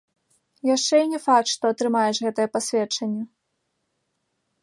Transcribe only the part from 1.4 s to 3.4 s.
што атрымаеш гэтае пасведчанне.